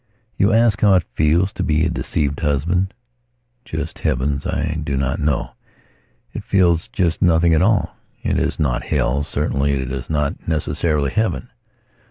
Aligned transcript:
You 0.35 0.51
ask 0.51 0.81
how 0.81 0.95
it 0.95 1.03
feels 1.13 1.53
to 1.53 1.61
be 1.61 1.85
a 1.85 1.89
deceived 1.91 2.39
husband. 2.39 2.95
Just 3.65 3.99
Heavens, 3.99 4.47
I 4.47 4.79
do 4.83 4.97
not 4.97 5.19
know. 5.19 5.51
It 6.33 6.43
feels 6.43 6.87
just 6.87 7.21
nothing 7.21 7.53
at 7.53 7.61
all. 7.61 7.95
It 8.23 8.39
is 8.39 8.59
not 8.59 8.81
Hell, 8.85 9.23
certainly 9.23 9.73
it 9.73 9.91
is 9.91 10.09
not 10.09 10.47
necessarily 10.47 11.11
Heaven. 11.11 11.51